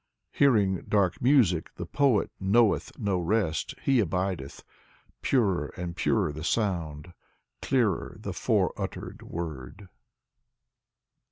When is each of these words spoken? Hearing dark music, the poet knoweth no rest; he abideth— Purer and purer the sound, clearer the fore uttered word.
Hearing 0.31 0.83
dark 0.89 1.21
music, 1.21 1.69
the 1.75 1.85
poet 1.85 2.31
knoweth 2.39 2.97
no 2.97 3.19
rest; 3.19 3.75
he 3.83 3.99
abideth— 3.99 4.63
Purer 5.21 5.67
and 5.77 5.95
purer 5.95 6.33
the 6.33 6.43
sound, 6.43 7.13
clearer 7.61 8.17
the 8.19 8.33
fore 8.33 8.73
uttered 8.77 9.21
word. 9.21 9.89